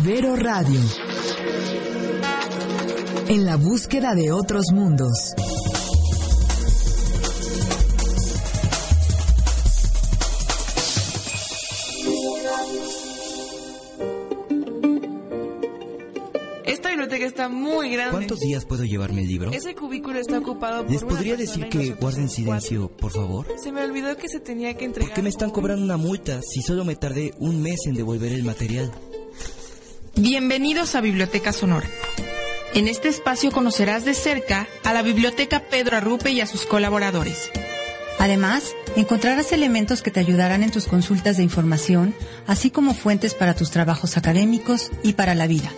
[0.00, 0.80] Ibero Radio.
[3.28, 5.32] En la búsqueda de otros mundos.
[16.64, 18.12] Esta biblioteca está muy grande.
[18.12, 19.50] ¿Cuántos días puedo llevarme el libro?
[19.50, 23.46] Ese cubículo está ocupado por ¿Les una podría decir que guarden silencio, por favor?
[23.60, 25.10] Se me olvidó que se tenía que entregar.
[25.10, 28.32] ¿Por qué me están cobrando una multa si solo me tardé un mes en devolver
[28.32, 28.92] el material?
[30.20, 31.86] Bienvenidos a Biblioteca Sonora.
[32.74, 37.52] En este espacio conocerás de cerca a la Biblioteca Pedro Arrupe y a sus colaboradores.
[38.18, 42.16] Además, encontrarás elementos que te ayudarán en tus consultas de información,
[42.48, 45.72] así como fuentes para tus trabajos académicos y para la vida.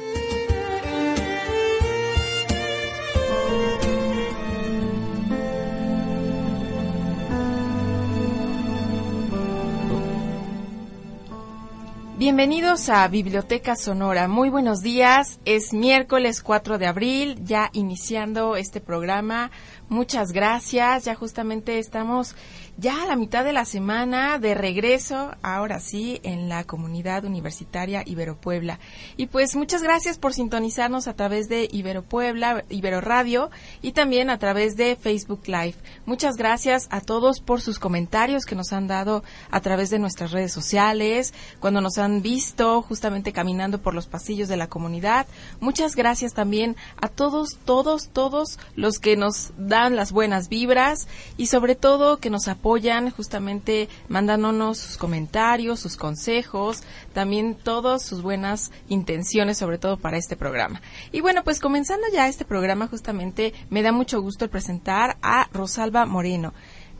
[12.30, 14.28] Bienvenidos a Biblioteca Sonora.
[14.28, 15.40] Muy buenos días.
[15.44, 19.50] Es miércoles 4 de abril, ya iniciando este programa.
[19.90, 21.04] Muchas gracias.
[21.04, 22.36] Ya justamente estamos
[22.76, 28.04] ya a la mitad de la semana de regreso, ahora sí, en la comunidad universitaria
[28.06, 28.78] Ibero Puebla.
[29.16, 33.50] Y pues muchas gracias por sintonizarnos a través de Ibero Puebla, Ibero Radio
[33.82, 35.74] y también a través de Facebook Live.
[36.06, 40.30] Muchas gracias a todos por sus comentarios que nos han dado a través de nuestras
[40.30, 45.26] redes sociales, cuando nos han visto justamente caminando por los pasillos de la comunidad.
[45.58, 51.46] Muchas gracias también a todos, todos, todos los que nos dan las buenas vibras y
[51.46, 56.82] sobre todo que nos apoyan justamente mandándonos sus comentarios, sus consejos,
[57.14, 60.82] también todas sus buenas intenciones sobre todo para este programa.
[61.12, 65.48] Y bueno, pues comenzando ya este programa justamente me da mucho gusto el presentar a
[65.52, 66.52] Rosalba Moreno.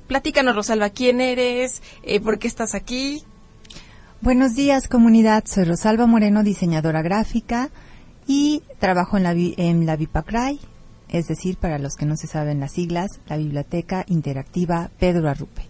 [0.07, 1.83] Platícanos, Rosalba, ¿quién eres?
[2.03, 3.23] Eh, ¿Por qué estás aquí?
[4.23, 5.45] Buenos días, comunidad.
[5.47, 7.71] Soy Rosalba Moreno, diseñadora gráfica
[8.27, 10.61] y trabajo en la, en la Bipacray,
[11.11, 15.63] es decir, para los que no se saben las siglas, la Biblioteca Interactiva Pedro Arrupe.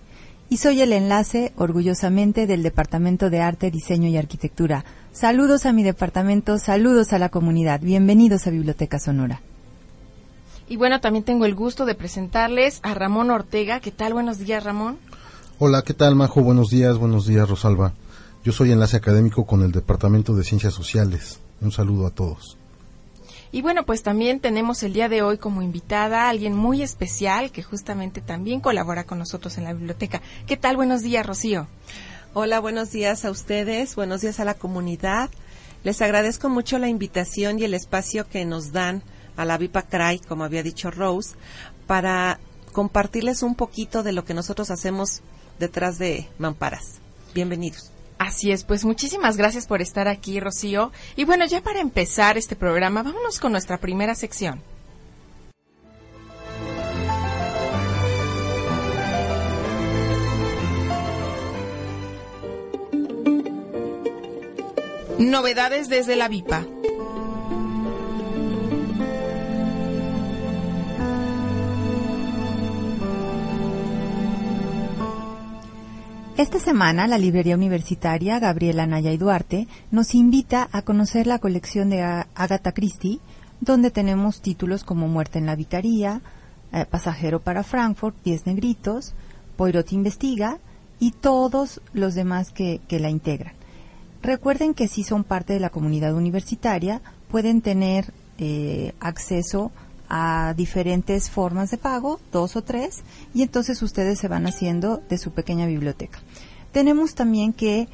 [0.48, 4.84] Y soy el enlace, orgullosamente, del Departamento de Arte, Diseño y Arquitectura.
[5.12, 7.80] Saludos a mi departamento, saludos a la comunidad.
[7.80, 9.40] Bienvenidos a Biblioteca Sonora.
[10.68, 13.80] Y bueno, también tengo el gusto de presentarles a Ramón Ortega.
[13.80, 14.12] ¿Qué tal?
[14.12, 14.98] Buenos días, Ramón.
[15.58, 16.42] Hola, ¿qué tal, Majo?
[16.42, 17.92] Buenos días, buenos días, Rosalba.
[18.44, 21.40] Yo soy enlace académico con el Departamento de Ciencias Sociales.
[21.60, 22.56] Un saludo a todos.
[23.52, 27.50] Y bueno, pues también tenemos el día de hoy como invitada a alguien muy especial
[27.50, 30.22] que justamente también colabora con nosotros en la biblioteca.
[30.46, 30.76] ¿Qué tal?
[30.76, 31.66] Buenos días, Rocío.
[32.32, 35.30] Hola, buenos días a ustedes, buenos días a la comunidad.
[35.82, 39.02] Les agradezco mucho la invitación y el espacio que nos dan
[39.36, 41.34] a la Vipacray, como había dicho Rose,
[41.88, 42.38] para
[42.70, 45.22] compartirles un poquito de lo que nosotros hacemos
[45.58, 47.00] detrás de Mamparas.
[47.34, 47.90] Bienvenidos.
[48.20, 50.92] Así es, pues muchísimas gracias por estar aquí, Rocío.
[51.16, 54.62] Y bueno, ya para empezar este programa, vámonos con nuestra primera sección.
[65.18, 66.66] Novedades desde la VIPA.
[76.40, 81.90] Esta semana, la librería universitaria Gabriela Naya y Duarte nos invita a conocer la colección
[81.90, 83.20] de Agatha Christie,
[83.60, 86.22] donde tenemos títulos como Muerte en la Vicaría,
[86.72, 89.12] eh, Pasajero para Frankfurt, Diez Negritos,
[89.58, 90.56] Poirot Investiga
[90.98, 93.52] y todos los demás que, que la integran.
[94.22, 99.89] Recuerden que si son parte de la comunidad universitaria, pueden tener eh, acceso a
[100.56, 103.02] diferentes formas de pago, dos o tres,
[103.34, 106.18] y entonces ustedes se van haciendo de su pequeña biblioteca.
[106.72, 107.88] Tenemos también que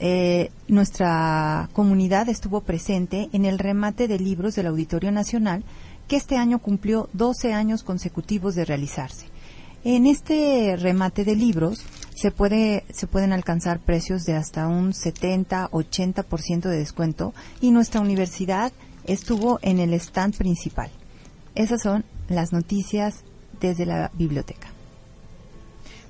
[0.00, 5.62] eh, nuestra comunidad estuvo presente en el remate de libros del Auditorio Nacional,
[6.08, 9.26] que este año cumplió 12 años consecutivos de realizarse.
[9.84, 16.68] En este remate de libros se puede se pueden alcanzar precios de hasta un 70-80%
[16.68, 18.72] de descuento y nuestra universidad
[19.04, 20.90] estuvo en el stand principal.
[21.60, 23.22] Esas son las noticias
[23.60, 24.68] desde la biblioteca.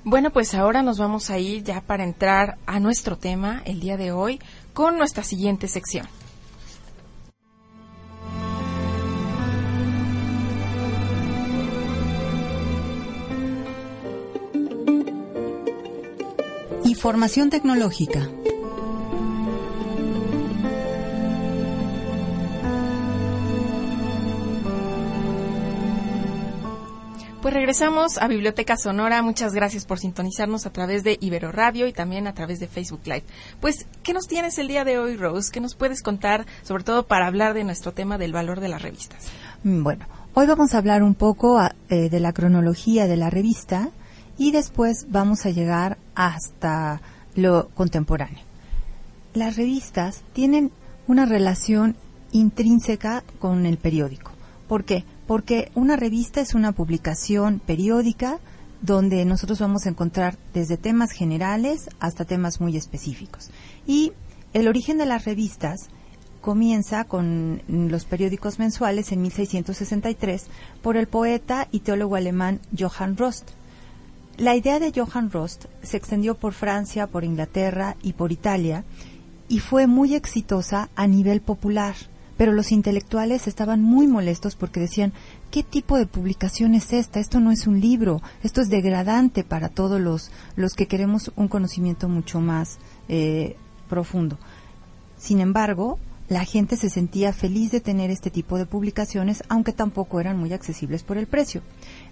[0.05, 3.97] Bueno, pues ahora nos vamos a ir ya para entrar a nuestro tema el día
[3.97, 4.39] de hoy
[4.71, 6.07] con nuestra siguiente sección.
[16.85, 18.29] Información tecnológica.
[27.51, 29.21] Pues regresamos a Biblioteca Sonora.
[29.21, 33.01] Muchas gracias por sintonizarnos a través de Ibero Radio y también a través de Facebook
[33.03, 33.25] Live.
[33.59, 35.51] Pues, ¿qué nos tienes el día de hoy, Rose?
[35.51, 38.81] ¿Qué nos puedes contar, sobre todo para hablar de nuestro tema del valor de las
[38.81, 39.25] revistas?
[39.65, 43.29] Mm, Bueno, hoy vamos a hablar un poco a- eh, de la cronología de la
[43.29, 43.89] revista
[44.37, 47.01] y después vamos a llegar hasta
[47.35, 48.45] lo contemporáneo.
[49.33, 50.71] Las revistas tienen
[51.05, 51.97] una relación
[52.31, 54.31] intrínseca con el periódico.
[54.69, 55.03] ¿Por qué?
[55.31, 58.39] Porque una revista es una publicación periódica
[58.81, 63.49] donde nosotros vamos a encontrar desde temas generales hasta temas muy específicos.
[63.87, 64.11] Y
[64.51, 65.87] el origen de las revistas
[66.41, 70.47] comienza con los periódicos mensuales en 1663
[70.81, 73.51] por el poeta y teólogo alemán Johann Rost.
[74.35, 78.83] La idea de Johann Rost se extendió por Francia, por Inglaterra y por Italia
[79.47, 81.95] y fue muy exitosa a nivel popular.
[82.41, 85.13] Pero los intelectuales estaban muy molestos porque decían,
[85.51, 87.19] ¿qué tipo de publicación es esta?
[87.19, 91.47] Esto no es un libro, esto es degradante para todos los, los que queremos un
[91.47, 92.79] conocimiento mucho más
[93.09, 93.57] eh,
[93.87, 94.39] profundo.
[95.19, 95.99] Sin embargo,
[96.29, 100.51] la gente se sentía feliz de tener este tipo de publicaciones, aunque tampoco eran muy
[100.51, 101.61] accesibles por el precio.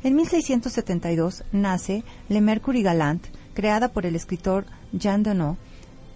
[0.04, 5.58] En 1672 nace Le Mercury Galant, creada por el escritor Jean Donot,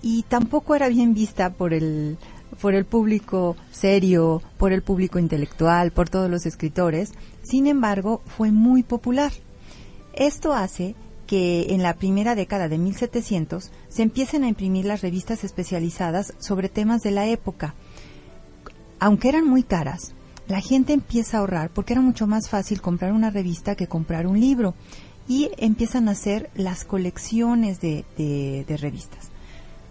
[0.04, 2.20] y tampoco era bien vista por el
[2.62, 7.12] por el público serio, por el público intelectual, por todos los escritores.
[7.44, 9.32] Sin embargo, fue muy popular.
[10.14, 10.96] Esto hace
[11.28, 16.70] que en la primera década de 1700 se empiecen a imprimir las revistas especializadas sobre
[16.70, 17.74] temas de la época.
[19.00, 20.14] Aunque eran muy caras,
[20.48, 24.28] la gente empieza a ahorrar porque era mucho más fácil comprar una revista que comprar
[24.28, 24.76] un libro
[25.28, 29.30] y empiezan a hacer las colecciones de, de- de revistas.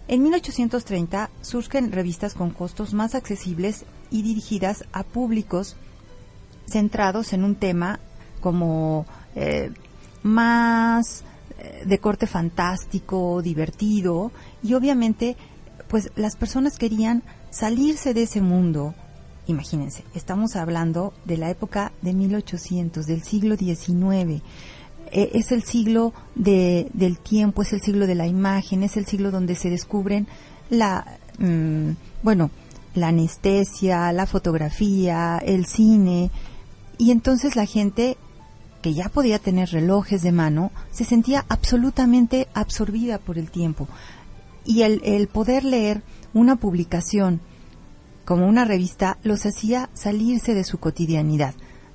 [0.07, 5.75] En 1830 surgen revistas con costos más accesibles y dirigidas a públicos
[6.67, 7.99] centrados en un tema
[8.41, 9.05] como
[9.35, 9.71] eh,
[10.21, 11.23] más
[11.57, 15.37] eh, de corte fantástico, divertido y obviamente
[15.87, 18.95] pues las personas querían salirse de ese mundo.
[19.47, 24.41] Imagínense, estamos hablando de la época de 1800, del siglo XIX.
[25.15, 29.05] Eh, es el siglo de, del tiempo, es el siglo de la imagen, es el
[29.05, 30.27] siglo donde se descubren
[30.71, 31.05] la,
[31.37, 31.91] mm,
[32.23, 32.49] bueno,
[32.95, 36.31] la anestesia, la fotografía, el cine,
[36.97, 38.17] y entonces la gente
[38.81, 43.87] que ya podía tener relojes de mano se sentía absolutamente absorbida por el tiempo.
[44.65, 46.01] Y el, el poder leer
[46.33, 47.39] una publicación
[48.25, 51.53] como una revista los hacía salirse de su cotidianidad.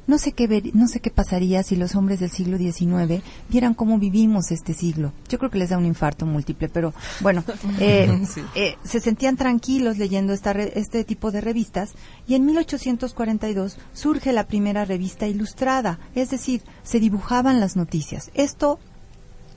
[0.08, 3.74] No sé qué ver- no sé qué pasaría si los hombres del siglo XIX vieran
[3.74, 5.12] cómo vivimos este siglo.
[5.28, 7.44] Yo creo que les da un infarto múltiple, pero bueno,
[7.78, 8.20] eh,
[8.56, 11.90] eh, se sentían tranquilos leyendo esta re- este tipo de revistas
[12.26, 18.30] y en 1842 surge la primera revista ilustrada, es decir, se dibujaban las noticias.
[18.34, 18.80] Esto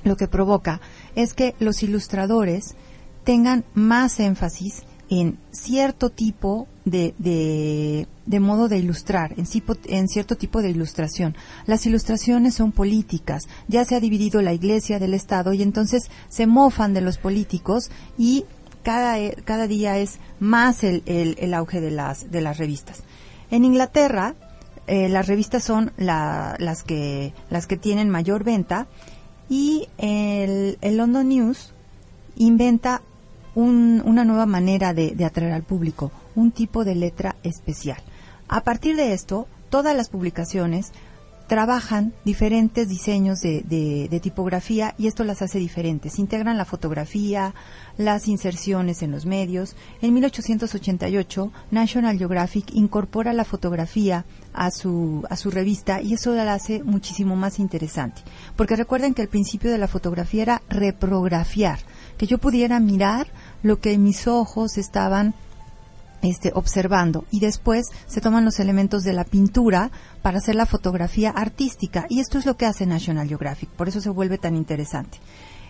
[0.04, 0.82] lo que provoca
[1.16, 2.76] es que los ilustradores
[3.24, 9.46] tengan más énfasis en cierto tipo de, de, de modo de ilustrar, en,
[9.86, 11.36] en cierto tipo de ilustración.
[11.66, 16.48] Las ilustraciones son políticas, ya se ha dividido la iglesia del Estado y entonces se
[16.48, 18.46] mofan de los políticos y
[18.84, 23.04] cada, eh, cada día es más el, el, el auge de las, de las revistas.
[23.52, 24.34] En Inglaterra,
[24.88, 28.88] eh, las revistas son la- las, que, las que tienen mayor venta
[29.50, 31.74] y el, el London News
[32.38, 33.02] inventa
[33.54, 38.02] un- una nueva manera de, de atraer al público, un tipo de letra especial.
[38.48, 40.92] A partir de esto, todas las publicaciones
[41.52, 46.18] trabajan diferentes diseños de, tipografía y esto las hace diferentes.
[46.18, 47.54] Integran la fotografía,
[47.98, 49.76] las inserciones en los medios.
[50.02, 54.24] En 1888, National Geographic incorpora la fotografía
[54.54, 58.22] a su, a su revista y eso la hace muchísimo más interesante.
[58.56, 61.80] Porque recuerden que el principio de la fotografía era reprografiar,
[62.18, 63.28] que yo pudiera mirar
[63.62, 65.34] lo que mis ojos estaban
[66.22, 67.26] este, observando.
[67.32, 72.06] Y después se toman los elementos de la pintura para hacer la fotografía artística.
[72.10, 75.20] Y esto es lo que hace National Geographic, por eso se vuelve tan interesante.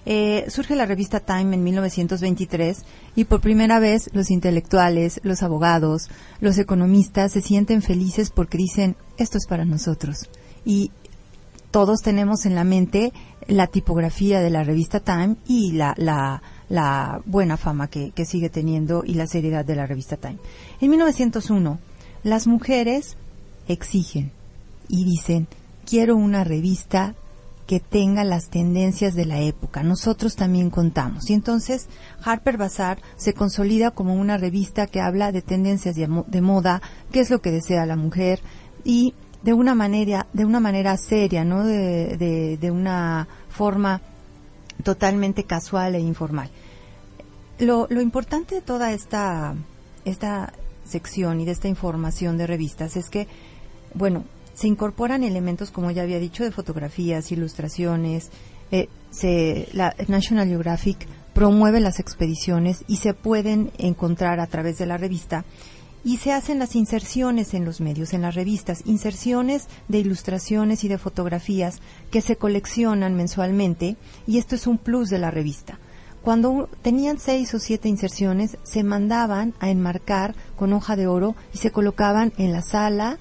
[0.03, 2.84] Eh, surge la revista Time en 1923
[3.15, 8.96] y por primera vez los intelectuales, los abogados, los economistas se sienten felices porque dicen
[9.17, 10.27] esto es para nosotros
[10.65, 10.91] y
[11.70, 13.13] todos tenemos en la mente
[13.48, 16.41] la tipografía de la revista Time y la, la,
[16.72, 20.38] la buena fama que, que sigue teniendo y la seriedad de la revista Time.
[20.80, 21.80] En 1901,
[22.24, 23.18] las mujeres
[23.68, 24.32] exigen
[24.88, 25.48] y dicen,
[25.86, 27.13] quiero una revista
[27.68, 29.84] que tenga las tendencias de la época.
[29.84, 31.30] Nosotros también contamos.
[31.30, 31.88] Y entonces
[32.24, 36.82] Harper Bazaar se consolida como una revista que habla de tendencias de, mo- de moda,
[37.12, 38.40] qué es lo que desea la mujer
[38.84, 39.13] y
[39.44, 44.01] de una manera, de una manera seria, no de, de una forma
[44.83, 46.50] totalmente casual e informal.
[47.59, 49.55] Lo, lo importante de toda esta,
[50.05, 50.53] esta
[50.85, 53.27] sección y de esta información de revistas es que,
[53.93, 58.29] bueno, se incorporan elementos, como ya había dicho, de fotografías, ilustraciones.
[58.71, 64.85] Eh, se, la National Geographic promueve las expediciones y se pueden encontrar a través de
[64.85, 65.45] la revista
[66.03, 70.88] y se hacen las inserciones en los medios, en las revistas, inserciones de ilustraciones y
[70.88, 71.79] de fotografías
[72.10, 75.79] que se coleccionan mensualmente y esto es un plus de la revista.
[76.22, 81.58] Cuando tenían seis o siete inserciones, se mandaban a enmarcar con hoja de oro y
[81.58, 83.17] se colocaban en la sala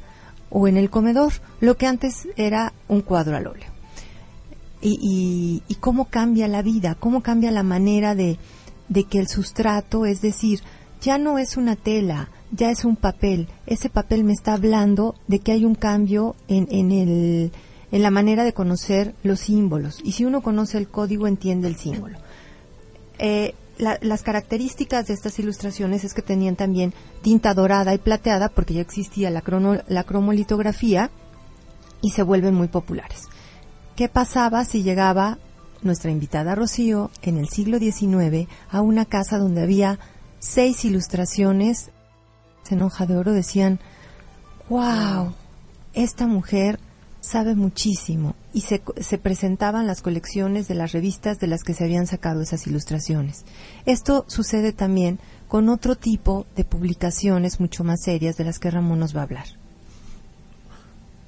[0.51, 3.71] o en el comedor, lo que antes era un cuadro al óleo.
[4.83, 8.39] Y, y, cómo cambia la vida, cómo cambia la manera de,
[8.89, 10.61] de que el sustrato, es decir,
[11.03, 13.49] ya no es una tela, ya es un papel.
[13.67, 17.53] Ese papel me está hablando de que hay un cambio en, en, el,
[17.93, 20.01] en la manera de conocer los símbolos.
[20.05, 22.19] Y si uno conoce el código, entiende el símbolo.
[23.19, 26.93] Eh, las características de estas ilustraciones es que tenían también
[27.23, 29.43] tinta dorada y plateada, porque ya existía la,
[29.89, 31.11] la cromolitografía,
[32.03, 33.29] y se vuelven muy populares.
[33.97, 35.39] ¿Qué pasaba si llegaba
[35.83, 39.99] nuestra invitada Rocío en el siglo XIX a una casa donde había
[40.39, 41.91] seis ilustraciones
[42.75, 43.33] en hoja de oro?
[43.33, 43.81] Decían,
[44.69, 45.35] wow,
[45.93, 46.79] esta mujer
[47.21, 51.85] sabe muchísimo y se, se, presentaban las colecciones de las revistas de las que se
[51.85, 53.45] habían sacado esas ilustraciones.
[53.85, 59.01] Esto sucede también con otro tipo de publicaciones mucho más serias de las que Ramón
[59.01, 59.47] nos va a hablar.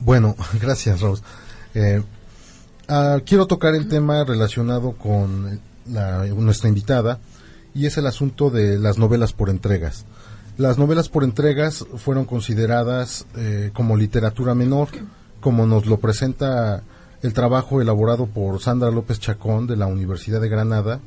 [0.00, 1.22] Bueno, gracias Rose.
[1.74, 2.02] Eh,
[2.88, 7.18] ah, quiero tocar el tema relacionado con la, nuestra invitada
[7.74, 10.04] y es el asunto de las novelas por entregas.
[10.58, 14.88] Las novelas por entregas fueron consideradas eh, como literatura menor
[15.42, 16.84] como nos lo presenta
[17.20, 21.00] el trabajo elaborado por Sandra López Chacón de la Universidad de Granada,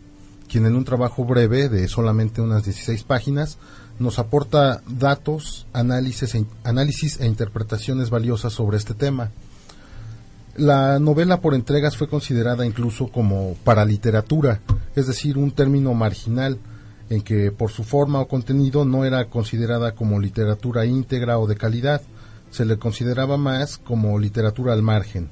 [0.47, 3.57] quien en un trabajo breve de solamente unas 16 páginas
[3.97, 9.31] nos aporta datos, análisis e, análisis e interpretaciones valiosas sobre este tema.
[10.57, 14.59] La novela por entregas fue considerada incluso como para literatura,
[14.95, 16.59] es decir, un término marginal
[17.09, 21.55] en que por su forma o contenido no era considerada como literatura íntegra o de
[21.55, 22.01] calidad,
[22.51, 25.29] se le consideraba más como literatura al margen.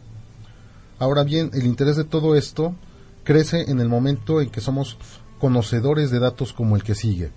[1.00, 2.76] Ahora bien, el interés de todo esto
[3.24, 4.98] crece en el momento en que somos
[5.40, 7.32] conocedores de datos como el que sigue.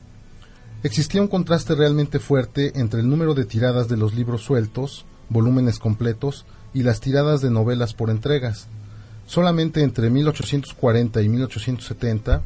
[0.83, 5.79] Existía un contraste realmente fuerte entre el número de tiradas de los libros sueltos, volúmenes
[5.79, 8.69] completos, y las tiradas de novelas por entregas.
[9.27, 12.43] Solamente entre 1840 y 1870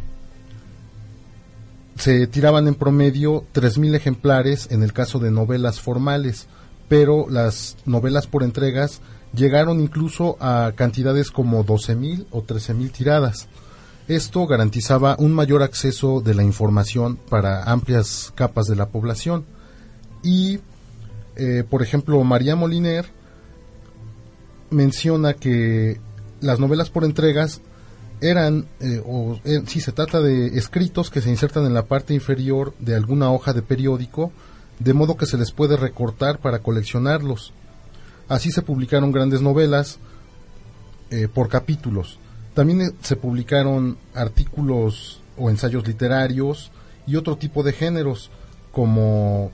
[2.00, 6.46] se tiraban en promedio 3.000 ejemplares en el caso de novelas formales,
[6.88, 9.02] pero las novelas por entregas
[9.34, 13.48] llegaron incluso a cantidades como 12.000 o 13.000 tiradas.
[14.08, 19.44] Esto garantizaba un mayor acceso de la información para amplias capas de la población.
[20.22, 20.60] Y,
[21.36, 23.04] eh, por ejemplo, María Moliner
[24.70, 26.00] menciona que
[26.40, 27.60] las novelas por entregas
[28.20, 32.14] eran, eh, o eh, si se trata de escritos que se insertan en la parte
[32.14, 34.32] inferior de alguna hoja de periódico,
[34.78, 37.52] de modo que se les puede recortar para coleccionarlos.
[38.28, 39.98] Así se publicaron grandes novelas
[41.10, 42.18] eh, por capítulos.
[42.54, 46.70] También eh, se publicaron artículos o ensayos literarios
[47.06, 48.30] y otro tipo de géneros
[48.72, 49.52] como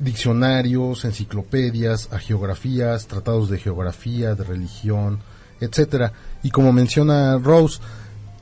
[0.00, 5.20] diccionarios, enciclopedias, geografías, tratados de geografía, de religión,
[5.60, 6.12] etcétera.
[6.42, 7.80] Y como menciona Rose,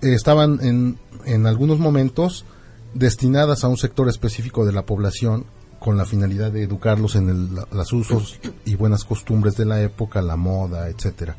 [0.00, 2.44] estaban en, en algunos momentos
[2.94, 5.44] destinadas a un sector específico de la población
[5.78, 10.36] con la finalidad de educarlos en los usos y buenas costumbres de la época, la
[10.36, 11.36] moda, etcétera.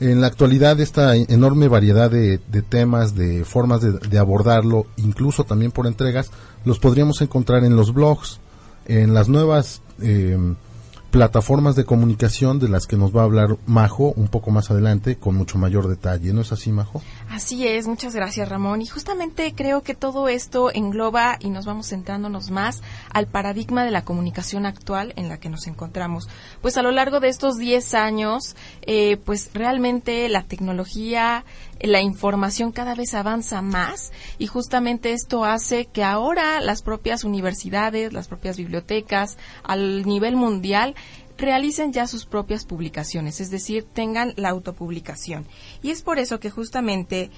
[0.00, 2.38] En la actualidad esta enorme variedad de,
[2.68, 6.30] temas, de formas de, abordarlo, incluso también por entregas,
[6.64, 8.40] los podríamos encontrar en los blogs,
[8.86, 10.38] en las nuevas eh,
[11.10, 15.16] plataformas de comunicación de las que nos va a hablar Majo un poco más adelante
[15.16, 16.32] con mucho mayor detalle.
[16.32, 17.02] ¿No es así, Majo?
[17.28, 18.80] Así es, muchas gracias, Ramón.
[18.82, 23.90] Y justamente creo que todo esto engloba y nos vamos centrándonos más al paradigma de
[23.90, 26.28] la comunicación actual en la que nos encontramos.
[26.62, 31.44] Pues a lo largo de estos 10 años, eh, pues realmente la tecnología,
[31.82, 38.12] la información cada vez avanza más y justamente esto hace que ahora las propias universidades,
[38.12, 40.94] las propias bibliotecas, al nivel mundial,
[41.40, 45.46] realicen ya sus propias publicaciones, es decir, tengan la autopublicación.
[45.82, 47.30] Y es por eso que justamente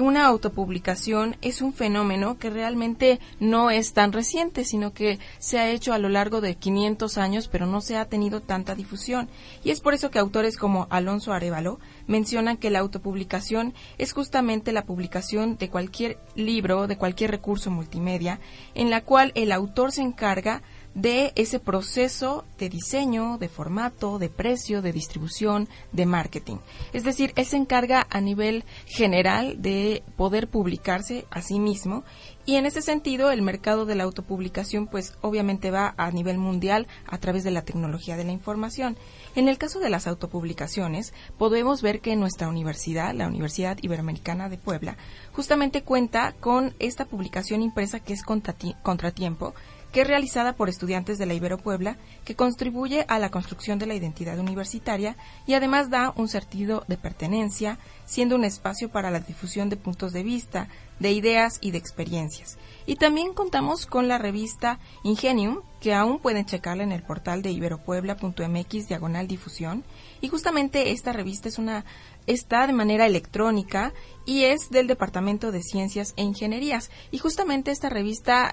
[0.00, 5.70] una autopublicación es un fenómeno que realmente no es tan reciente, sino que se ha
[5.70, 9.28] hecho a lo largo de 500 años, pero no se ha tenido tanta difusión.
[9.64, 14.72] Y es por eso que autores como Alonso Arevalo mencionan que la autopublicación es justamente
[14.72, 18.40] la publicación de cualquier libro, de cualquier recurso multimedia,
[18.74, 20.62] en la cual el autor se encarga
[20.94, 26.56] de ese proceso de diseño, de formato, de precio, de distribución, de marketing.
[26.92, 32.04] Es decir, él se encarga a nivel general de poder publicarse a sí mismo
[32.44, 36.88] y en ese sentido el mercado de la autopublicación pues obviamente va a nivel mundial
[37.06, 38.96] a través de la tecnología de la información.
[39.34, 44.58] En el caso de las autopublicaciones, podemos ver que nuestra universidad, la Universidad Iberoamericana de
[44.58, 44.96] Puebla,
[45.32, 49.54] justamente cuenta con esta publicación impresa que es Contratiempo,
[49.92, 53.86] que es realizada por estudiantes de la Ibero Puebla, que contribuye a la construcción de
[53.86, 59.20] la identidad universitaria y además da un sentido de pertenencia, siendo un espacio para la
[59.20, 60.68] difusión de puntos de vista,
[60.98, 62.58] de ideas y de experiencias.
[62.86, 67.50] Y también contamos con la revista Ingenium, que aún pueden checarla en el portal de
[67.50, 69.84] iberopuebla.mx diagonal difusión.
[70.20, 71.84] Y justamente esta revista es una
[72.26, 73.92] está de manera electrónica
[74.24, 76.90] y es del Departamento de Ciencias e Ingenierías.
[77.10, 78.52] Y justamente esta revista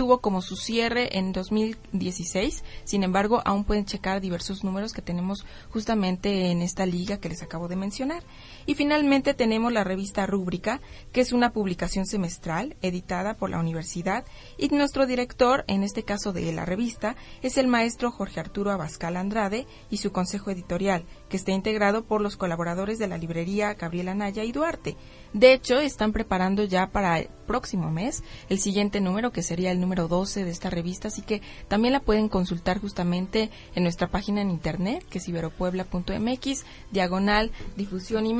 [0.00, 2.64] tuvo como su cierre en 2016.
[2.84, 7.42] Sin embargo, aún pueden checar diversos números que tenemos justamente en esta liga que les
[7.42, 8.22] acabo de mencionar.
[8.66, 10.80] Y finalmente tenemos la revista Rúbrica,
[11.12, 14.24] que es una publicación semestral editada por la universidad.
[14.58, 19.16] Y nuestro director, en este caso de la revista, es el maestro Jorge Arturo Abascal
[19.16, 24.14] Andrade y su consejo editorial, que está integrado por los colaboradores de la librería Gabriela
[24.14, 24.96] Naya y Duarte.
[25.32, 29.80] De hecho, están preparando ya para el próximo mes el siguiente número, que sería el
[29.80, 34.40] número 12 de esta revista, así que también la pueden consultar justamente en nuestra página
[34.40, 38.34] en internet, que es iberopuebla.mx, diagonal, difusión y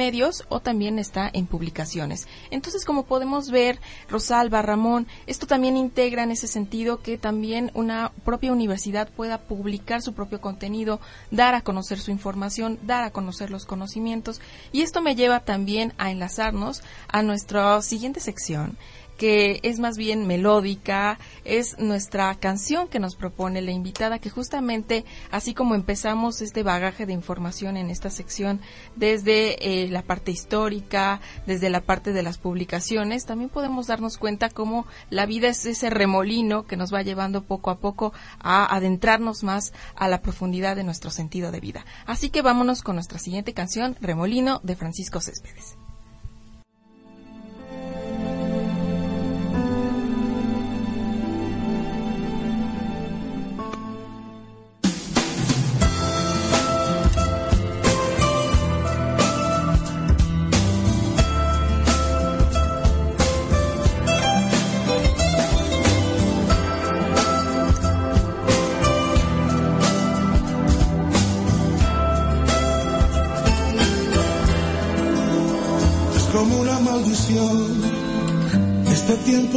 [0.48, 2.26] o también está en publicaciones.
[2.50, 8.12] Entonces, como podemos ver, Rosalba, Ramón, esto también integra en ese sentido que también una
[8.24, 11.00] propia universidad pueda publicar su propio contenido,
[11.30, 14.40] dar a conocer su información, dar a conocer los conocimientos,
[14.72, 18.76] y esto me lleva también a enlazarnos a nuestra siguiente sección
[19.20, 25.04] que es más bien melódica, es nuestra canción que nos propone la invitada, que justamente,
[25.30, 28.62] así como empezamos este bagaje de información en esta sección,
[28.96, 34.48] desde eh, la parte histórica, desde la parte de las publicaciones, también podemos darnos cuenta
[34.48, 39.42] cómo la vida es ese remolino que nos va llevando poco a poco a adentrarnos
[39.42, 41.84] más a la profundidad de nuestro sentido de vida.
[42.06, 45.76] Así que vámonos con nuestra siguiente canción, Remolino, de Francisco Céspedes.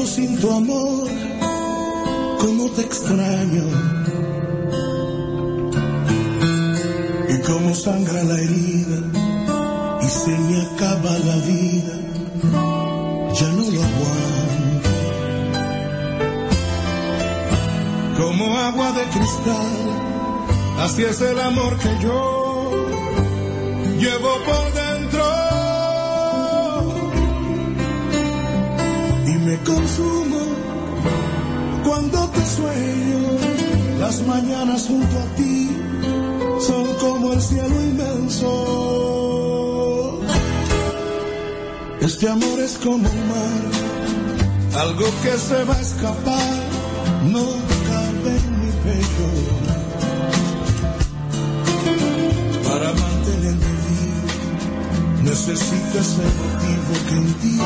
[0.01, 1.07] Sin tu amor,
[2.39, 3.63] cómo te extraño.
[7.29, 8.97] Y cómo sangra la herida
[10.01, 11.95] y se me acaba la vida.
[13.39, 14.89] Ya no lo aguanto.
[18.17, 19.73] Como agua de cristal,
[20.79, 22.71] así es el amor que yo
[23.99, 24.82] llevo por dentro.
[29.53, 30.41] Me consumo
[31.85, 33.19] cuando te sueño.
[33.99, 35.69] Las mañanas junto a ti
[36.59, 38.49] son como el cielo inmenso.
[42.01, 43.63] Este amor es como un mar,
[44.85, 46.59] algo que se va a escapar,
[47.31, 47.45] no
[47.89, 49.27] cabe en mi pecho.
[52.67, 54.21] Para mantenerme vivo,
[55.29, 57.57] necesito ese motivo que en ti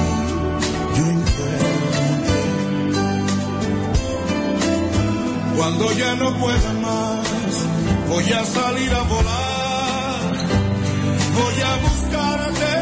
[5.57, 7.27] cuando ya no pueda más,
[8.09, 10.21] voy a salir a volar,
[11.39, 12.73] voy a buscarte.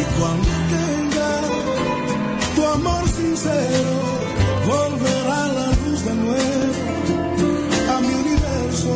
[0.00, 1.32] Y cuando tenga
[2.56, 3.94] tu amor sincero,
[4.66, 6.74] volverá la luz de nuevo
[7.94, 8.92] a mi universo.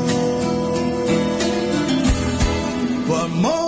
[3.07, 3.66] Tu amor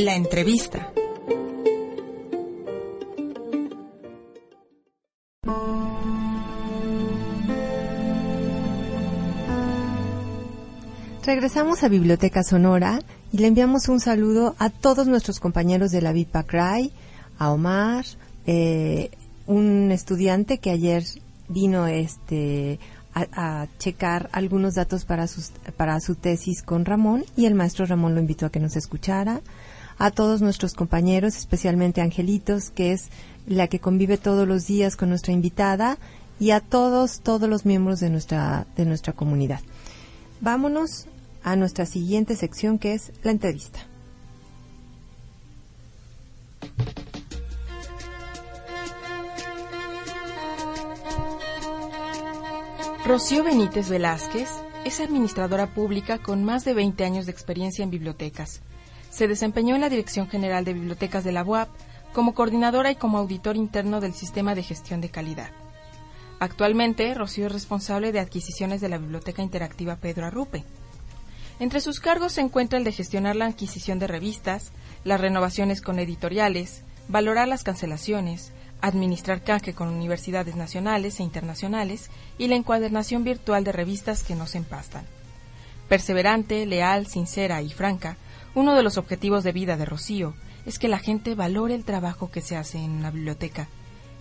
[0.00, 0.94] La entrevista.
[11.26, 16.12] Regresamos a Biblioteca Sonora y le enviamos un saludo a todos nuestros compañeros de la
[16.12, 16.92] VIPA CRY,
[17.36, 18.06] a Omar,
[18.46, 19.10] eh,
[19.46, 21.04] un estudiante que ayer
[21.48, 22.78] vino este
[23.12, 23.26] a,
[23.62, 28.14] a checar algunos datos para, sus, para su tesis con Ramón y el maestro Ramón
[28.14, 29.42] lo invitó a que nos escuchara.
[30.02, 33.10] A todos nuestros compañeros, especialmente Angelitos, que es
[33.46, 35.98] la que convive todos los días con nuestra invitada,
[36.38, 39.60] y a todos, todos los miembros de nuestra, de nuestra comunidad.
[40.40, 41.04] Vámonos
[41.44, 43.80] a nuestra siguiente sección que es la entrevista.
[53.04, 54.48] Rocío Benítez Velázquez
[54.86, 58.62] es administradora pública con más de 20 años de experiencia en bibliotecas.
[59.10, 61.68] Se desempeñó en la Dirección General de Bibliotecas de la UAP
[62.12, 65.50] como coordinadora y como auditor interno del Sistema de Gestión de Calidad.
[66.38, 70.64] Actualmente, Rocío es responsable de adquisiciones de la Biblioteca Interactiva Pedro Arrupe.
[71.58, 74.72] Entre sus cargos se encuentra el de gestionar la adquisición de revistas,
[75.04, 82.48] las renovaciones con editoriales, valorar las cancelaciones, administrar canje con universidades nacionales e internacionales y
[82.48, 85.04] la encuadernación virtual de revistas que no se empastan.
[85.88, 88.16] Perseverante, leal, sincera y franca,
[88.54, 90.34] uno de los objetivos de vida de Rocío
[90.66, 93.68] es que la gente valore el trabajo que se hace en una biblioteca,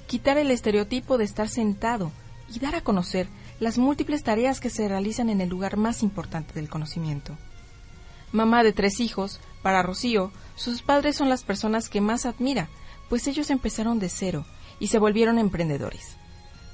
[0.07, 2.11] quitar el estereotipo de estar sentado
[2.53, 3.27] y dar a conocer
[3.59, 7.37] las múltiples tareas que se realizan en el lugar más importante del conocimiento.
[8.31, 12.69] Mamá de tres hijos, para Rocío, sus padres son las personas que más admira,
[13.09, 14.45] pues ellos empezaron de cero
[14.79, 16.15] y se volvieron emprendedores.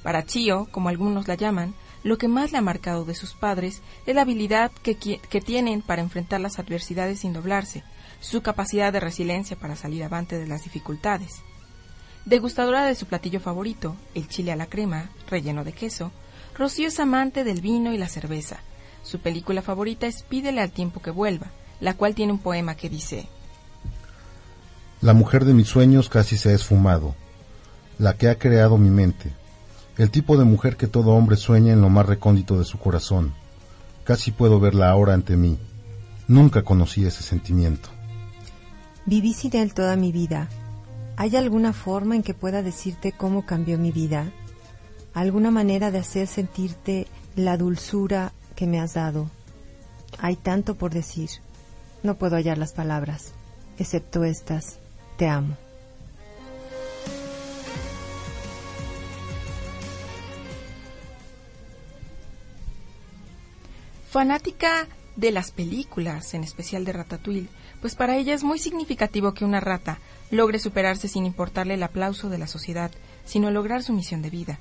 [0.02, 3.82] Para Chío, como algunos la llaman, lo que más le ha marcado de sus padres
[4.06, 4.94] es la habilidad que,
[5.40, 7.82] tienen para enfrentar las adversidades sin doblarse,
[8.20, 11.42] su capacidad de resiliencia para salir avante de las dificultades.
[12.24, 16.12] Degustadora de su platillo favorito, el chile a la crema, relleno de queso,
[16.56, 18.58] Rocío es amante del vino y la cerveza.
[19.02, 22.88] Su película favorita es Pídele al tiempo que vuelva, la cual tiene un poema que
[22.88, 23.28] dice
[25.00, 27.14] La mujer de mis sueños casi se ha esfumado,
[27.98, 29.32] la que ha creado mi mente,
[29.98, 33.32] el tipo de mujer que todo hombre sueña en lo más recóndito de su corazón.
[34.04, 35.58] Casi puedo verla ahora ante mí.
[36.28, 37.88] Nunca conocí ese sentimiento.
[39.06, 40.48] Viví sin él toda mi vida.
[41.16, 44.32] ¿Hay alguna forma en que pueda decirte cómo cambió mi vida?
[45.14, 47.06] ¿Alguna manera de hacer sentirte
[47.36, 49.30] la dulzura que me has dado?
[50.18, 51.30] Hay tanto por decir.
[52.02, 53.32] No puedo hallar las palabras,
[53.78, 54.78] excepto estas.
[55.16, 55.56] Te amo.
[64.16, 67.50] Fanática de las películas, en especial de Ratatouille,
[67.82, 69.98] pues para ella es muy significativo que una rata
[70.30, 72.90] logre superarse sin importarle el aplauso de la sociedad,
[73.26, 74.58] sino lograr su misión de vida.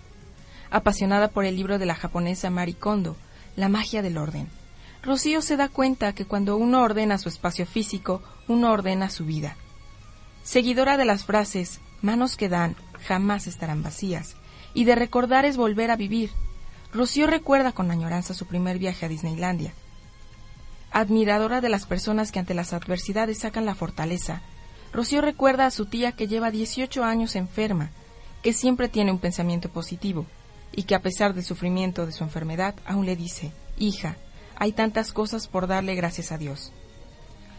[0.71, 3.15] Apasionada por el libro de la japonesa Mari Kondo,
[3.55, 4.49] La magia del orden,
[5.01, 9.55] Rocío se da cuenta que cuando uno ordena su espacio físico, uno ordena su vida.
[10.43, 12.75] Seguidora de las frases manos que dan
[13.07, 14.35] jamás estarán vacías
[14.73, 16.31] y de recordar es volver a vivir.
[16.93, 19.73] Rocío recuerda con añoranza su primer viaje a Disneylandia.
[20.91, 24.41] Admiradora de las personas que ante las adversidades sacan la fortaleza,
[24.93, 27.89] Rocío recuerda a su tía que lleva 18 años enferma,
[28.41, 30.25] que siempre tiene un pensamiento positivo
[30.71, 34.17] y que a pesar del sufrimiento de su enfermedad aún le dice, hija,
[34.55, 36.71] hay tantas cosas por darle gracias a Dios.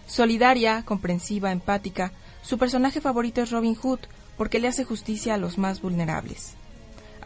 [0.07, 2.13] Solidaria, comprensiva, empática,
[2.43, 4.01] su personaje favorito es Robin Hood
[4.37, 6.55] porque le hace justicia a los más vulnerables.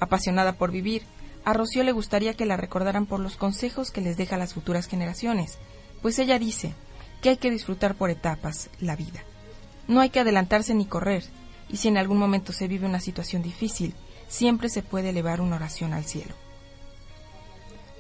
[0.01, 1.03] Apasionada por vivir,
[1.45, 4.55] a Rocío le gustaría que la recordaran por los consejos que les deja a las
[4.55, 5.59] futuras generaciones,
[6.03, 6.75] pues ella dice
[7.21, 9.25] que hay que disfrutar por etapas la vida.
[9.89, 11.25] No hay que adelantarse ni correr,
[11.69, 13.95] y si en algún momento se vive una situación difícil,
[14.29, 16.35] siempre se puede elevar una oración al cielo.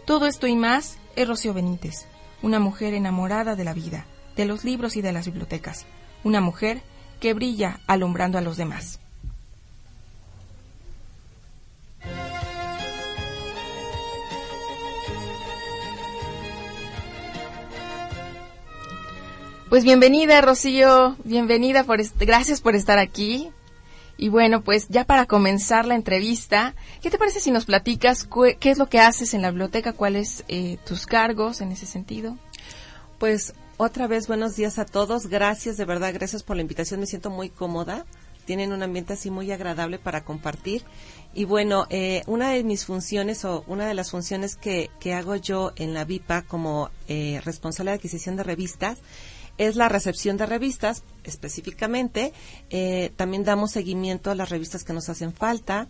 [0.07, 2.07] Todo esto y más es Rocío Benítez,
[2.42, 5.87] una mujer enamorada de la vida, de los libros y de las bibliotecas,
[6.24, 6.83] una mujer
[7.20, 9.00] que brilla alumbrando a los demás.
[19.70, 23.52] Pues bienvenida, Rocío, bienvenida, por gracias por estar aquí.
[24.16, 28.28] Y bueno, pues ya para comenzar la entrevista, ¿qué te parece si nos platicas
[28.59, 32.37] qué es lo que haces en la biblioteca, cuáles eh, tus cargos en ese sentido?
[33.20, 35.28] Pues otra vez buenos días a todos.
[35.28, 36.98] Gracias, de verdad, gracias por la invitación.
[36.98, 38.06] Me siento muy cómoda.
[38.46, 40.83] Tienen un ambiente así muy agradable para compartir.
[41.33, 45.37] Y bueno, eh, una de mis funciones o una de las funciones que, que hago
[45.37, 48.98] yo en la VIPA como eh, responsable de adquisición de revistas
[49.60, 52.32] es la recepción de revistas específicamente.
[52.70, 55.86] Eh, también damos seguimiento a las revistas que nos hacen falta.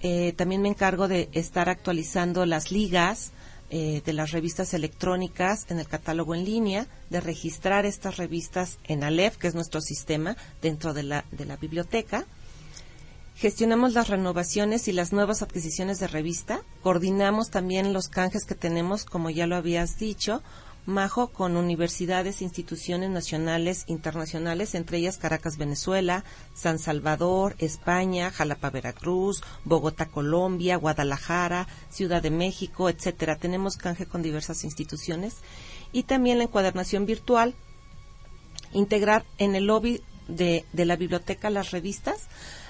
[0.00, 3.32] Eh, también me encargo de estar actualizando las ligas
[3.68, 9.02] eh, de las revistas electrónicas en el catálogo en línea, de registrar estas revistas en
[9.02, 12.26] Aleph, que es nuestro sistema dentro de la, de la biblioteca.
[13.34, 16.62] Gestionamos las renovaciones y las nuevas adquisiciones de revista.
[16.82, 20.42] Coordinamos también los canjes que tenemos, como ya lo habías dicho,
[20.86, 29.42] Majo, con universidades, instituciones nacionales, internacionales, entre ellas Caracas, Venezuela, San Salvador, España, Jalapa, Veracruz,
[29.64, 33.36] Bogotá, Colombia, Guadalajara, Ciudad de México, etcétera.
[33.36, 35.36] Tenemos canje con diversas instituciones.
[35.92, 37.54] Y también la encuadernación virtual,
[38.72, 42.28] integrar en el lobby de, de la biblioteca las revistas,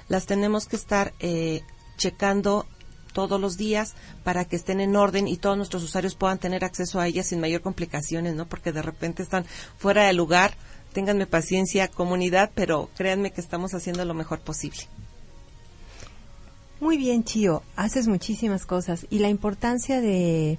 [0.08, 1.62] las tenemos que estar eh,
[1.96, 2.66] checando
[3.12, 3.94] todos los días
[4.24, 7.40] para que estén en orden y todos nuestros usuarios puedan tener acceso a ellas sin
[7.40, 8.46] mayor complicaciones, ¿no?
[8.46, 9.44] Porque de repente están
[9.78, 10.54] fuera de lugar.
[10.92, 14.80] Ténganme paciencia, comunidad, pero créanme que estamos haciendo lo mejor posible.
[16.80, 20.58] Muy bien, Chio, haces muchísimas cosas y la importancia de,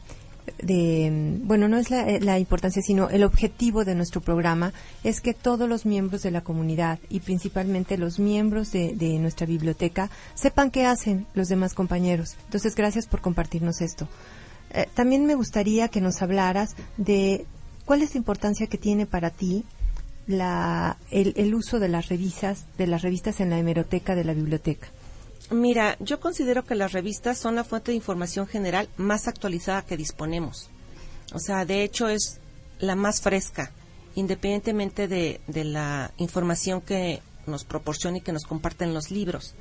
[0.61, 4.73] de bueno, no es la, eh, la importancia, sino el objetivo de nuestro programa
[5.03, 9.47] es que todos los miembros de la comunidad y principalmente los miembros de, de nuestra
[9.47, 12.35] biblioteca sepan qué hacen los demás compañeros.
[12.45, 14.07] Entonces, gracias por compartirnos esto.
[14.73, 17.45] Eh, también me gustaría que nos hablaras de
[17.85, 19.65] cuál es la importancia que tiene para ti
[20.27, 24.33] la, el, el uso de las revistas, de las revistas en la hemeroteca de la
[24.33, 24.87] biblioteca.
[25.51, 29.97] Mira, yo considero que las revistas son la fuente de información general más actualizada que
[29.97, 30.69] disponemos.
[31.33, 32.39] O sea, de hecho es
[32.79, 33.71] la más fresca,
[34.15, 39.53] independientemente de, de la información que nos proporciona y que nos comparten los libros.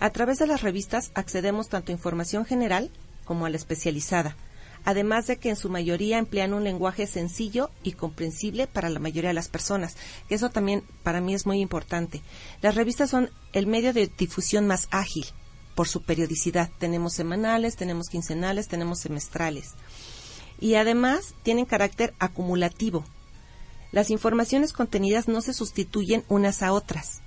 [0.00, 2.90] A través de las revistas accedemos tanto a información general
[3.26, 4.36] como a la especializada,
[4.84, 9.30] además de que en su mayoría emplean un lenguaje sencillo y comprensible para la mayoría
[9.30, 9.96] de las personas,
[10.28, 12.22] eso también para mí es muy importante.
[12.62, 15.26] Las revistas son el medio de difusión más ágil
[15.74, 16.70] por su periodicidad.
[16.78, 19.72] Tenemos semanales, tenemos quincenales, tenemos semestrales.
[20.60, 23.04] Y además tienen carácter acumulativo.
[23.92, 27.22] Las informaciones contenidas no se sustituyen unas a otras.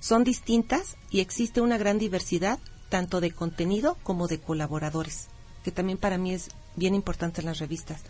[0.00, 2.58] Son distintas y existe una gran diversidad
[2.88, 5.28] tanto de contenido como de colaboradores,
[5.64, 8.00] que también para mí es bien importante en las revistas.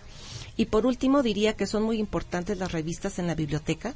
[0.57, 3.95] Y por último diría que son muy importantes las revistas en la biblioteca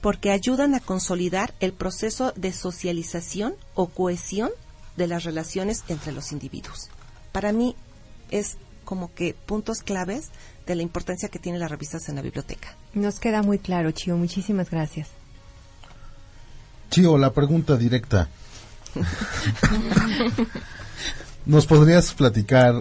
[0.00, 4.50] porque ayudan a consolidar el proceso de socialización o cohesión
[4.96, 6.88] de las relaciones entre los individuos.
[7.32, 7.76] Para mí
[8.30, 10.30] es como que puntos claves
[10.66, 12.74] de la importancia que tienen las revistas en la biblioteca.
[12.94, 14.16] Nos queda muy claro, Chio.
[14.16, 15.08] Muchísimas gracias.
[16.90, 18.28] Chío, la pregunta directa.
[21.50, 22.80] ¿Nos podrías platicar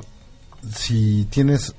[0.72, 1.74] si tienes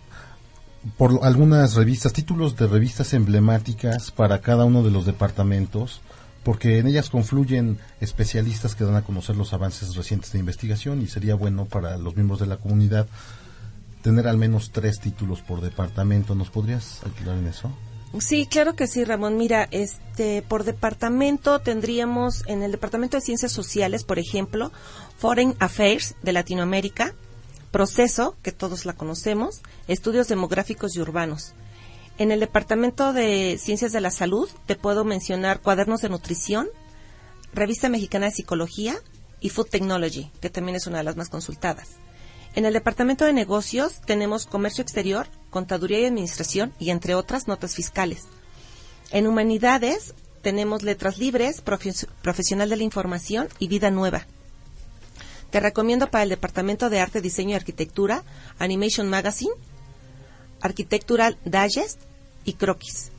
[0.96, 6.00] por algunas revistas, títulos de revistas emblemáticas para cada uno de los departamentos?
[6.42, 11.06] Porque en ellas confluyen especialistas que dan a conocer los avances recientes de investigación y
[11.06, 13.06] sería bueno para los miembros de la comunidad
[14.02, 16.34] tener al menos tres títulos por departamento.
[16.34, 17.70] ¿Nos podrías ayudar en eso?
[18.18, 19.36] Sí, claro que sí, Ramón.
[19.36, 24.72] Mira, este, por departamento tendríamos en el departamento de ciencias sociales, por ejemplo,
[25.18, 27.14] Foreign Affairs de Latinoamérica,
[27.70, 31.54] Proceso, que todos la conocemos, Estudios demográficos y urbanos.
[32.18, 36.68] En el departamento de ciencias de la salud te puedo mencionar Cuadernos de nutrición,
[37.54, 38.96] Revista Mexicana de Psicología
[39.40, 41.90] y Food Technology, que también es una de las más consultadas.
[42.54, 47.74] En el departamento de negocios tenemos comercio exterior, contaduría y administración y entre otras notas
[47.74, 48.24] fiscales.
[49.12, 54.26] En humanidades tenemos letras libres, profes- profesional de la información y vida nueva.
[55.50, 58.24] Te recomiendo para el departamento de arte, diseño y arquitectura
[58.58, 59.52] Animation Magazine,
[60.60, 62.00] Architectural Digest
[62.44, 63.10] y Croquis.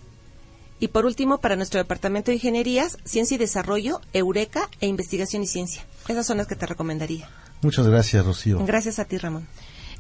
[0.80, 5.48] Y por último, para nuestro departamento de ingenierías, ciencia y desarrollo, Eureka e investigación y
[5.48, 5.86] ciencia.
[6.08, 7.30] Esas son las que te recomendaría.
[7.62, 8.64] Muchas gracias, Rocío.
[8.66, 9.48] Gracias a ti, Ramón.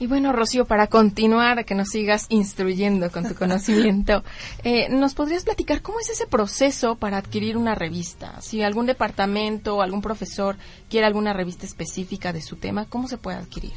[0.02, 4.24] Y bueno, Rocío, para continuar, que nos sigas instruyendo con tu conocimiento,
[4.63, 8.41] eh, ¿nos podrías platicar cómo es ese proceso para adquirir una revista?
[8.41, 10.58] Si algún departamento o algún profesor
[10.89, 13.74] quiere alguna revista específica de su tema, ¿cómo se puede adquirir?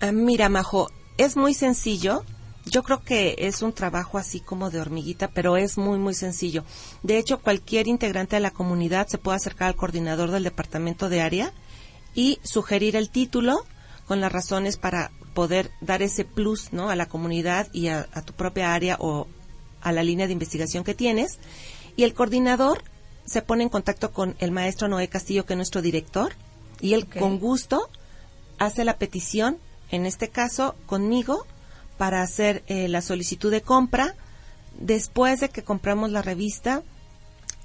[0.00, 2.24] Ah, mira, Majo, es muy sencillo.
[2.64, 6.64] Yo creo que es un trabajo así como de hormiguita, pero es muy, muy sencillo.
[7.04, 11.20] De hecho, cualquier integrante de la comunidad se puede acercar al coordinador del departamento de
[11.20, 11.52] área
[12.16, 13.64] y sugerir el título
[14.08, 16.90] con las razones para poder dar ese plus ¿no?
[16.90, 19.28] a la comunidad y a, a tu propia área o
[19.82, 21.38] a la línea de investigación que tienes.
[21.94, 22.82] Y el coordinador
[23.26, 26.32] se pone en contacto con el maestro Noé Castillo, que es nuestro director,
[26.80, 27.88] y él con gusto
[28.58, 29.58] hace la petición,
[29.90, 31.46] en este caso conmigo,
[31.98, 34.14] para hacer eh, la solicitud de compra.
[34.78, 36.82] Después de que compramos la revista,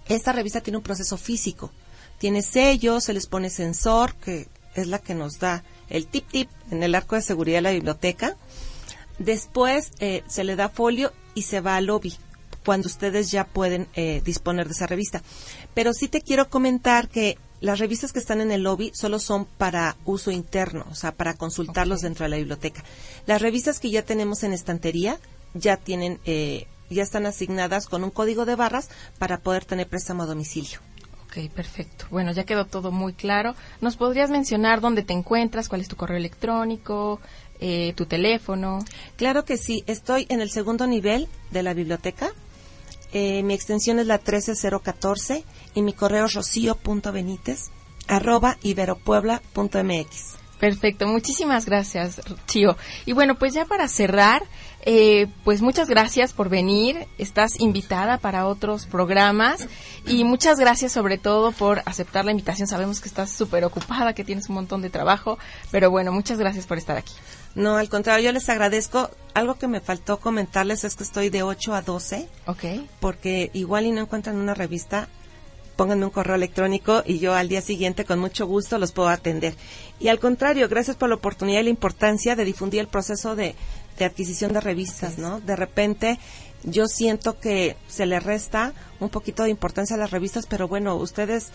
[0.08, 1.72] esta revista tiene un proceso físico.
[2.22, 6.50] Tiene sellos, se les pone sensor, que es la que nos da el tip tip
[6.70, 8.38] en el arco de seguridad de la biblioteca.
[9.18, 12.14] Después eh, se le da folio y se va al lobby
[12.64, 15.24] cuando ustedes ya pueden eh, disponer de esa revista.
[15.74, 19.46] Pero sí te quiero comentar que las revistas que están en el lobby solo son
[19.46, 22.84] para uso interno, o sea, para consultarlos dentro de la biblioteca.
[23.26, 25.18] Las revistas que ya tenemos en estantería
[25.56, 30.22] ya tienen, eh, ya están asignadas con un código de barras para poder tener préstamo
[30.22, 30.82] a domicilio.
[31.32, 32.08] Ok, perfecto.
[32.12, 33.56] Bueno, ya quedó todo muy claro.
[33.80, 37.22] ¿Nos podrías mencionar dónde te encuentras, cuál es tu correo electrónico,
[37.62, 38.84] eh, tu teléfono?
[39.15, 42.32] Claro que sí, estoy en el segundo nivel de la biblioteca.
[43.13, 47.70] Eh, mi extensión es la 13014 y mi correo es rocío.benítez
[48.10, 50.41] arroba iberopuebla.mx.
[50.62, 52.78] Perfecto, muchísimas gracias, Chío.
[53.08, 54.43] Y bueno, pues ya para cerrar,
[54.84, 57.08] eh, pues muchas gracias por venir.
[57.17, 59.67] Estás invitada para otros programas
[60.06, 62.67] y muchas gracias sobre todo por aceptar la invitación.
[62.67, 65.39] Sabemos que estás súper ocupada, que tienes un montón de trabajo,
[65.71, 67.13] pero bueno, muchas gracias por estar aquí.
[67.56, 69.10] No, al contrario, yo les agradezco.
[69.34, 72.63] Algo que me faltó comentarles es que estoy de 8 a 12, Ok.
[73.00, 75.10] porque igual y no encuentran una revista,
[75.76, 79.56] pónganme un correo electrónico y yo al día siguiente con mucho gusto los puedo atender.
[80.00, 83.56] Y al contrario, gracias por la oportunidad y la importancia de difundir el proceso de,
[83.98, 85.40] de adquisición de revistas, ¿no?
[85.42, 86.20] De repente
[86.64, 90.96] yo siento que se le resta un poquito de importancia a las revistas, pero bueno,
[90.96, 91.52] ustedes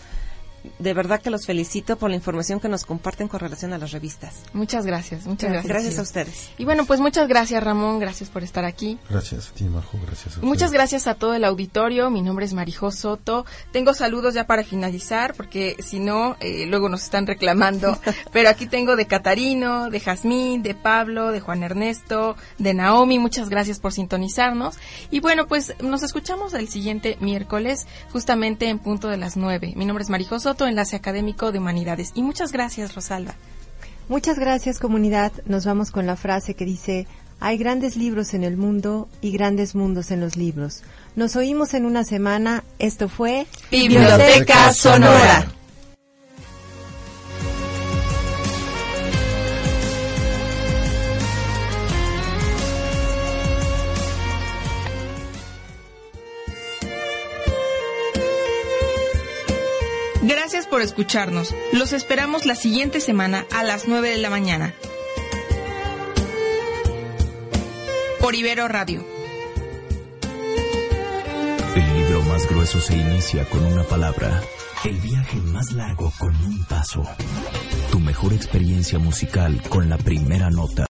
[0.79, 3.91] de verdad que los felicito por la información que nos comparten con relación a las
[3.91, 4.35] revistas.
[4.53, 5.67] Muchas gracias, muchas gracias.
[5.67, 6.49] Gracias a ustedes.
[6.57, 7.99] Y bueno, pues muchas gracias, Ramón.
[7.99, 8.99] Gracias por estar aquí.
[9.09, 9.97] Gracias a ti, Majo.
[10.05, 12.09] Gracias a Muchas gracias a todo el auditorio.
[12.09, 13.45] Mi nombre es Marijo Soto.
[13.71, 17.97] Tengo saludos ya para finalizar, porque si no, eh, luego nos están reclamando.
[18.31, 23.19] Pero aquí tengo de Catarino, de Jazmín, de Pablo, de Juan Ernesto, de Naomi.
[23.19, 24.75] Muchas gracias por sintonizarnos.
[25.11, 29.73] Y bueno, pues nos escuchamos el siguiente miércoles, justamente en punto de las nueve.
[29.75, 32.11] Mi nombre es Marijo Soto, enlace académico de Humanidades.
[32.15, 33.35] Y muchas gracias, Rosalba.
[34.09, 35.33] Muchas gracias comunidad.
[35.45, 37.07] Nos vamos con la frase que dice,
[37.39, 40.83] hay grandes libros en el mundo y grandes mundos en los libros.
[41.15, 42.63] Nos oímos en una semana.
[42.79, 45.56] Esto fue Biblioteca Sonora.
[60.27, 61.55] Gracias por escucharnos.
[61.71, 64.73] Los esperamos la siguiente semana a las 9 de la mañana.
[68.19, 69.05] Por Ibero Radio.
[71.75, 74.41] El libro más grueso se inicia con una palabra.
[74.83, 77.03] El viaje más largo con un paso.
[77.89, 80.83] Tu mejor experiencia musical con la primera nota.